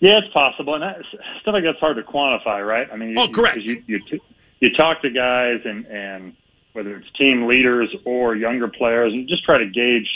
[0.00, 0.96] Yeah, it's possible, and that,
[1.42, 2.88] stuff like that's hard to quantify, right?
[2.92, 3.58] I mean, oh, correct.
[3.58, 4.20] You, you, you,
[4.62, 6.36] you talk to guys and and
[6.72, 10.08] whether it's team leaders or younger players and just try to gauge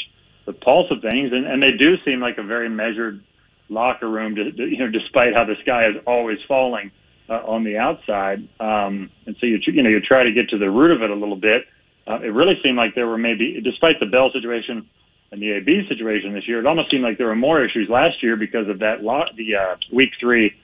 [0.46, 1.32] the pulse of things.
[1.32, 3.22] And, and they do seem like a very measured
[3.68, 6.92] locker room to, you know despite how the sky is always falling
[7.28, 8.48] uh, on the outside.
[8.60, 11.10] Um and so you you know you try to get to the root of it
[11.10, 11.66] a little bit.
[12.06, 14.88] Uh, it really seemed like there were maybe despite the Bell situation
[15.32, 18.22] and the AB situation this year it almost seemed like there were more issues last
[18.22, 20.54] year because of that lot the uh week 3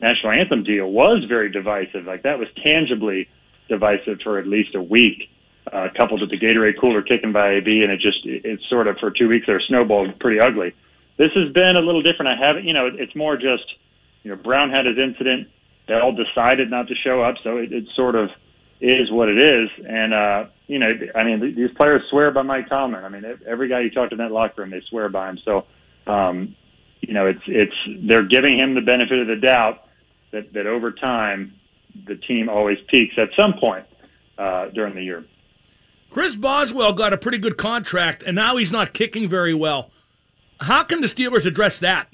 [0.00, 2.04] national anthem deal was very divisive.
[2.04, 3.28] Like that was tangibly
[3.68, 5.28] divisive for at least a week,
[5.72, 8.96] uh, coupled with the Gatorade cooler kicking by AB, and it just it's sort of
[8.98, 10.74] for two weeks there snowballed pretty ugly.
[11.18, 12.28] This has been a little different.
[12.28, 13.64] I haven't, you know, it's more just,
[14.22, 15.48] you know, Brown had his incident.
[15.88, 18.28] They all decided not to show up, so it, it sort of
[18.80, 19.70] is what it is.
[19.88, 23.04] And uh, you know, I mean, these players swear by Mike Tomlin.
[23.04, 25.38] I mean, every guy you talk to in that locker room, they swear by him.
[25.44, 25.64] So,
[26.06, 26.54] um,
[27.00, 29.85] you know, it's it's they're giving him the benefit of the doubt
[30.36, 31.54] that that over time
[32.06, 33.86] the team always peaks at some point
[34.38, 35.24] uh, during the year.
[36.10, 39.90] Chris Boswell got a pretty good contract, and now he's not kicking very well.
[40.60, 42.08] How can the Steelers address that?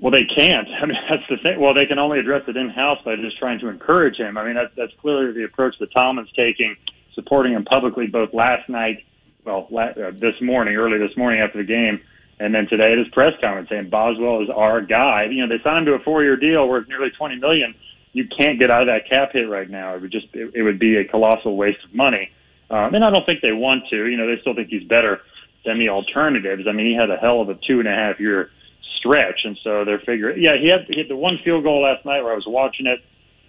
[0.00, 0.68] Well, they can't.
[0.82, 1.60] I mean, that's the thing.
[1.60, 4.36] Well, they can only address it in house by just trying to encourage him.
[4.36, 6.76] I mean, that's that's clearly the approach that Tomlin's taking,
[7.14, 9.04] supporting him publicly both last night,
[9.44, 12.00] well, la- uh, this morning, early this morning after the game,
[12.40, 15.26] and then today at his press conference saying Boswell is our guy.
[15.30, 17.74] You know, they signed him to a four-year deal worth nearly twenty million.
[18.12, 19.94] You can't get out of that cap hit right now.
[19.94, 22.30] It would just it, it would be a colossal waste of money.
[22.70, 24.06] Um, and I don't think they want to.
[24.06, 25.20] You know, they still think he's better
[25.64, 26.64] than the alternatives.
[26.68, 28.50] I mean, he had a hell of a two and a half year
[28.98, 30.40] stretch, and so they're figuring.
[30.40, 32.86] Yeah, he had, he had the one field goal last night where I was watching
[32.86, 33.00] it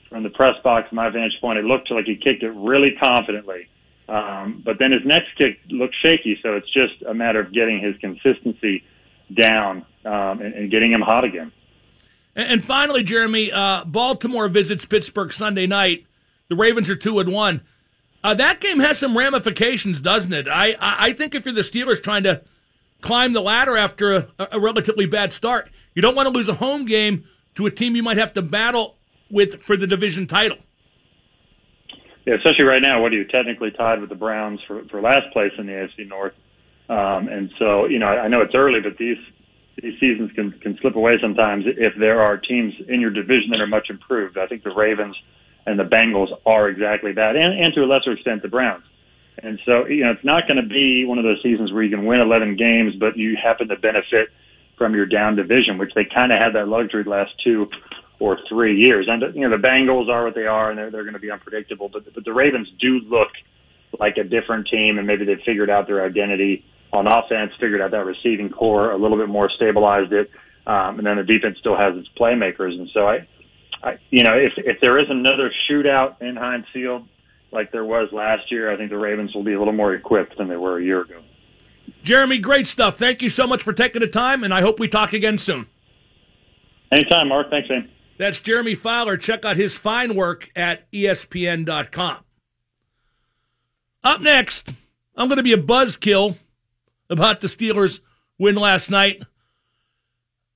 [0.10, 1.60] from the press box, my vantage point.
[1.60, 3.70] It looked like he kicked it really confidently.
[4.12, 7.80] Um, but then his next kick looked shaky, so it's just a matter of getting
[7.80, 8.84] his consistency
[9.34, 11.54] down um, and, and getting him hot again.
[12.36, 16.06] And, and finally, Jeremy, uh, Baltimore visits Pittsburgh Sunday night.
[16.50, 17.62] The Ravens are two and one.
[18.22, 20.46] Uh, that game has some ramifications, doesn't it?
[20.46, 22.42] I, I, think if you're the Steelers trying to
[23.00, 26.56] climb the ladder after a, a relatively bad start, you don't want to lose a
[26.56, 27.24] home game
[27.56, 28.98] to a team you might have to battle
[29.30, 30.58] with for the division title.
[32.26, 35.32] Yeah, especially right now, what are you technically tied with the Browns for for last
[35.34, 36.34] place in the AFC North?
[36.90, 39.18] Um, and so, you know, I know it's early, but these
[39.82, 43.62] these seasons can can slip away sometimes if there are teams in your division that
[43.62, 44.38] are much improved.
[44.38, 45.16] I think the Ravens
[45.66, 48.84] and the Bengals are exactly that, and, and to a lesser extent the Browns.
[49.42, 51.96] And so, you know, it's not going to be one of those seasons where you
[51.96, 54.30] can win 11 games, but you happen to benefit
[54.78, 57.70] from your down division, which they kind of had that luxury the last two
[58.22, 59.08] or three years.
[59.10, 61.32] And you know, the Bengals are what they are, and they're they're going to be
[61.32, 61.90] unpredictable.
[61.90, 63.30] But but the Ravens do look
[64.00, 67.92] like a different team, and maybe they've figured out their identity on offense, figured out
[67.92, 70.30] that receiving corps a little bit more, stabilized it,
[70.68, 72.78] um, and then the defense still has its playmakers.
[72.78, 73.28] And so I,
[73.84, 77.08] I you know, if if there is another shootout in Heinz Field
[77.52, 80.38] like there was last year, I think the Ravens will be a little more equipped
[80.38, 81.22] than they were a year ago.
[82.04, 82.98] Jeremy, great stuff.
[82.98, 85.66] Thank you so much for taking the time, and I hope we talk again soon.
[86.92, 87.50] Anytime, Mark.
[87.50, 87.90] Thanks, man.
[88.22, 89.18] That's Jeremy Fowler.
[89.18, 92.18] Check out his fine work at ESPN.com.
[94.04, 94.70] Up next,
[95.16, 96.38] I'm going to be a buzzkill
[97.10, 98.00] about the Steelers'
[98.38, 99.24] win last night.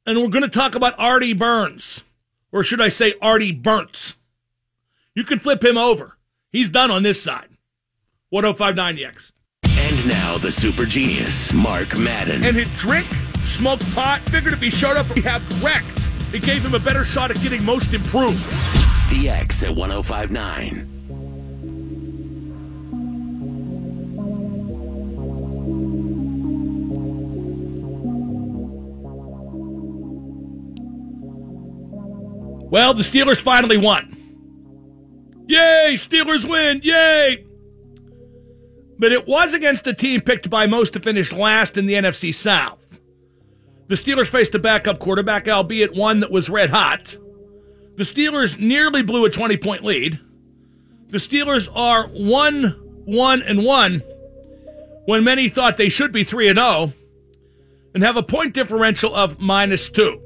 [0.06, 2.04] And we're going to talk about Artie Burns,
[2.51, 4.13] or should I say Artie Burns.
[5.15, 6.19] You can flip him over.
[6.51, 7.49] He's done on this side.
[8.30, 9.32] 1059 the X.
[9.63, 12.43] And now the super genius, Mark Madden.
[12.43, 13.08] And his drink,
[13.39, 16.05] smoked pot, figured if he showed up, he'd have correct.
[16.36, 18.43] It gave him a better shot at getting most improved.
[19.10, 20.89] The X at 1059.
[32.69, 34.12] Well, the Steelers finally won.
[35.48, 37.45] Yay, Steelers win, yay!
[39.00, 42.36] But it was against a team picked by most to finish last in the NFC
[42.36, 42.85] South.
[43.88, 47.17] The Steelers faced a backup quarterback, albeit one that was red hot.
[47.98, 50.19] The Steelers nearly blew a 20 point lead.
[51.10, 54.04] The Steelers are 1 1 and 1
[55.06, 56.93] when many thought they should be 3 and 0
[57.93, 60.21] and have a point differential of minus 2.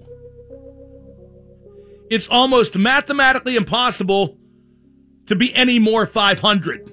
[2.09, 4.37] It's almost mathematically impossible
[5.27, 6.91] to be any more 500.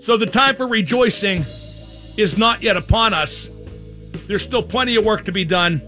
[0.00, 1.44] So the time for rejoicing
[2.16, 3.48] is not yet upon us.
[4.26, 5.82] There's still plenty of work to be done.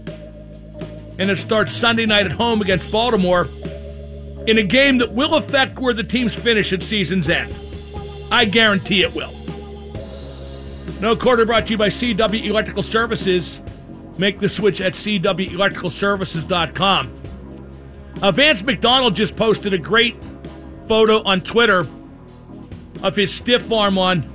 [1.17, 3.47] And it starts Sunday night at home against Baltimore
[4.47, 7.53] in a game that will affect where the teams finish at season's end.
[8.31, 9.33] I guarantee it will.
[11.01, 13.61] No quarter brought to you by CW Electrical Services.
[14.17, 17.21] Make the switch at CWElectricalServices.com.
[18.21, 20.15] Uh, Vance McDonald just posted a great
[20.87, 21.85] photo on Twitter
[23.03, 24.29] of his stiff arm on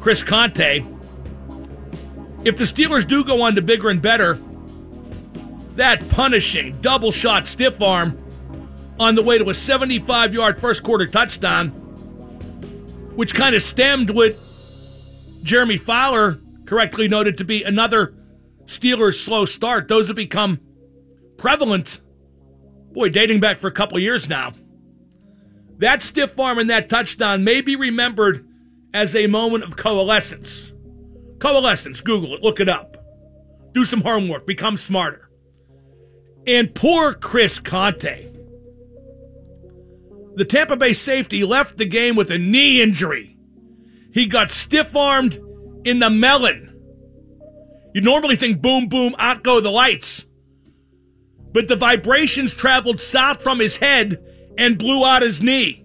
[0.00, 0.84] Chris Conte.
[2.42, 4.40] If the Steelers do go on to bigger and better,
[5.76, 8.18] that punishing double shot stiff arm
[8.98, 11.68] on the way to a 75 yard first quarter touchdown,
[13.14, 14.36] which kind of stemmed what
[15.42, 18.14] Jeremy Fowler correctly noted to be another
[18.64, 19.88] Steelers slow start.
[19.88, 20.60] Those have become
[21.36, 22.00] prevalent,
[22.92, 24.54] boy, dating back for a couple years now.
[25.78, 28.46] That stiff arm and that touchdown may be remembered
[28.94, 30.72] as a moment of coalescence.
[31.40, 32.96] Coalescence, Google it, look it up.
[33.72, 35.30] Do some homework, become smarter.
[36.46, 38.30] And poor Chris Conte.
[40.36, 43.36] The Tampa Bay safety left the game with a knee injury.
[44.12, 45.40] He got stiff armed
[45.84, 46.68] in the melon.
[47.94, 50.24] You normally think boom, boom, out go the lights.
[51.52, 54.22] But the vibrations traveled south from his head
[54.56, 55.84] and blew out his knee.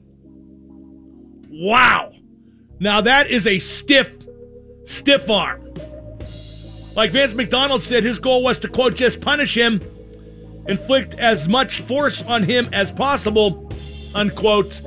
[1.50, 2.14] Wow.
[2.80, 4.12] Now that is a stiff,
[4.86, 5.74] stiff arm.
[6.96, 9.82] Like Vance McDonald said, his goal was to, quote, just punish him,
[10.68, 13.72] inflict as much force on him as possible,
[14.14, 14.82] unquote.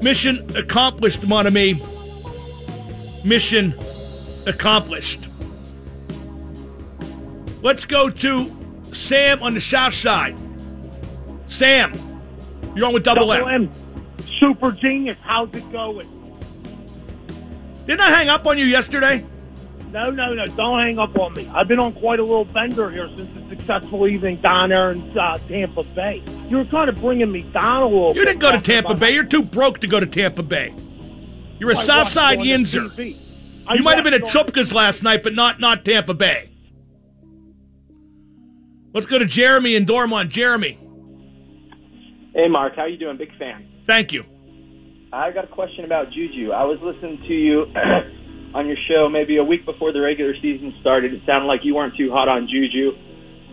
[0.00, 1.74] Mission accomplished, mon ami.
[3.24, 3.74] Mission
[4.46, 5.28] accomplished.
[7.60, 8.56] Let's go to
[8.92, 10.36] Sam on the south side.
[11.48, 11.92] Sam,
[12.76, 13.64] you're on with Double, Double M.
[13.64, 13.72] M.
[14.38, 15.18] Super genius.
[15.20, 16.06] How's it going?
[17.88, 19.24] Didn't I hang up on you yesterday?
[19.90, 20.44] No, no, no.
[20.44, 21.48] Don't hang up on me.
[21.54, 25.18] I've been on quite a little bender here since the successful evening down there in
[25.18, 26.22] uh, Tampa Bay.
[26.50, 28.94] You were kind of bringing me down a little You bit, didn't go to Tampa
[28.94, 29.12] Bay.
[29.14, 30.74] You're too broke to go to Tampa Bay.
[31.58, 32.90] You're a I South watched Side on the Yinzer.
[32.90, 33.16] TV.
[33.66, 36.12] I You might have been at watched on- Chupka's last night, but not not Tampa
[36.12, 36.50] Bay.
[38.92, 40.30] Let's go to Jeremy and Dormont.
[40.30, 40.78] Jeremy,
[42.34, 43.16] Hey, Mark, how you doing?
[43.16, 43.66] Big fan.
[43.86, 44.24] thank you.
[45.12, 46.52] I got a question about Juju.
[46.52, 47.62] I was listening to you
[48.54, 51.14] on your show maybe a week before the regular season started.
[51.14, 52.92] It sounded like you weren't too hot on Juju.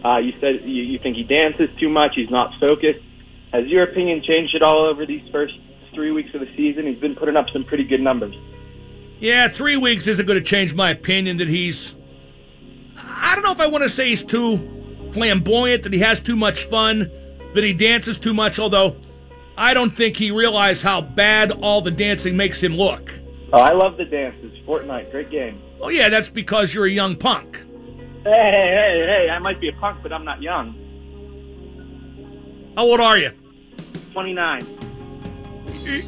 [0.03, 2.12] Uh, you said you, you think he dances too much.
[2.16, 2.99] He's not focused.
[3.53, 5.53] Has your opinion changed at all over these first
[5.93, 6.88] three weeks of the season?
[6.88, 8.36] He's been putting up some pretty good numbers.
[9.20, 11.95] Yeah, three weeks isn't going to change my opinion that he's.
[12.97, 14.58] I don't know if I want to say he's too
[15.14, 17.10] flamboyant, that he has too much fun,
[17.53, 18.97] that he dances too much, although
[19.58, 23.20] I don't think he realized how bad all the dancing makes him look.
[23.53, 24.51] Oh, I love the dances.
[24.68, 25.62] Fortnite, great game.
[25.80, 27.64] Oh, yeah, that's because you're a young punk.
[28.24, 29.30] Hey, hey, hey, hey!
[29.30, 30.74] I might be a punk, but I'm not young.
[32.76, 33.32] How old are you?
[34.14, 34.66] 29.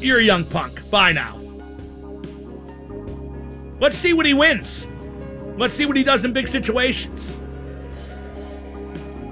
[0.00, 0.90] You're a young punk.
[0.90, 1.36] Bye now.
[3.80, 4.86] Let's see what he wins.
[5.56, 7.38] Let's see what he does in big situations.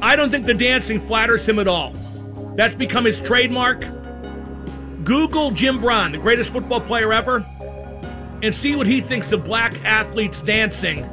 [0.00, 1.92] I don't think the dancing flatters him at all.
[2.56, 3.84] That's become his trademark.
[5.06, 7.46] Google Jim Brown, the greatest football player ever,
[8.42, 11.08] and see what he thinks of black athletes dancing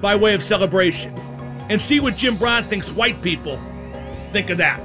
[0.00, 1.16] by way of celebration.
[1.70, 3.60] And see what Jim Brown thinks white people
[4.32, 4.80] think of that.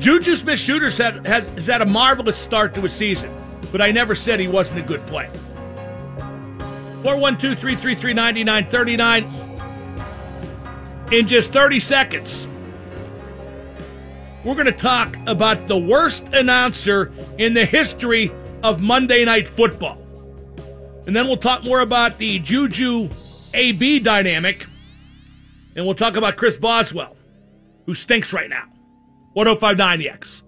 [0.00, 3.32] Juju Smith Schuster has, has had a marvelous start to a season,
[3.70, 5.30] but I never said he wasn't a good player.
[7.04, 9.52] 412 333 9939.
[11.12, 12.48] In just 30 seconds,
[14.44, 18.30] we're going to talk about the worst announcer in the history
[18.62, 19.98] of Monday Night Football.
[21.06, 23.08] And then we'll talk more about the Juju
[23.54, 24.66] AB dynamic.
[25.76, 27.16] And we'll talk about Chris Boswell,
[27.86, 28.64] who stinks right now.
[29.32, 30.42] 1059 The X.